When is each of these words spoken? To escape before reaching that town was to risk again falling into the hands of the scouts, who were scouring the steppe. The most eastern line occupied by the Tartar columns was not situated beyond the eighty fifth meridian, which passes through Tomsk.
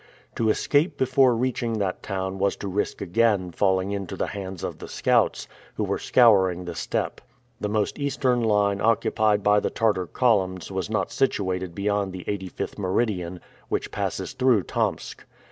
To 0.35 0.49
escape 0.49 0.97
before 0.97 1.35
reaching 1.35 1.77
that 1.77 2.01
town 2.01 2.39
was 2.39 2.55
to 2.55 2.67
risk 2.67 3.01
again 3.01 3.51
falling 3.51 3.91
into 3.91 4.15
the 4.15 4.25
hands 4.25 4.63
of 4.63 4.79
the 4.79 4.87
scouts, 4.87 5.47
who 5.75 5.83
were 5.83 5.99
scouring 5.99 6.65
the 6.65 6.73
steppe. 6.73 7.21
The 7.59 7.69
most 7.69 7.99
eastern 7.99 8.41
line 8.41 8.81
occupied 8.81 9.43
by 9.43 9.59
the 9.59 9.69
Tartar 9.69 10.07
columns 10.07 10.71
was 10.71 10.89
not 10.89 11.11
situated 11.11 11.75
beyond 11.75 12.13
the 12.13 12.25
eighty 12.27 12.49
fifth 12.49 12.79
meridian, 12.79 13.41
which 13.69 13.91
passes 13.91 14.33
through 14.33 14.63
Tomsk. 14.63 15.23